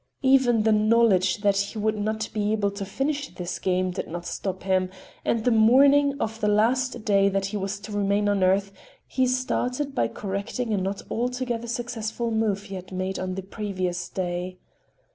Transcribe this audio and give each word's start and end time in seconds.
Even 0.23 0.63
the 0.63 0.71
knowledge 0.71 1.41
that 1.41 1.55
he 1.57 1.77
would 1.77 1.95
not 1.95 2.27
be 2.33 2.53
able 2.53 2.71
to 2.71 2.85
finish 2.85 3.27
this 3.35 3.59
game, 3.59 3.91
did 3.91 4.07
not 4.07 4.25
stop 4.25 4.63
him; 4.63 4.89
and 5.23 5.45
the 5.45 5.51
morning 5.51 6.19
of 6.19 6.41
the 6.41 6.47
last 6.47 7.05
day 7.05 7.29
that 7.29 7.45
he 7.45 7.57
was 7.57 7.79
to 7.81 7.91
remain 7.91 8.27
on 8.27 8.43
earth 8.43 8.71
he 9.05 9.27
started 9.27 9.93
by 9.93 10.07
correcting 10.07 10.73
a 10.73 10.77
not 10.77 11.03
altogether 11.11 11.67
successful 11.67 12.31
move 12.31 12.63
he 12.63 12.73
had 12.73 12.91
made 12.91 13.19
on 13.19 13.35
the 13.35 13.43
previous 13.43 14.09
day. 14.09 14.57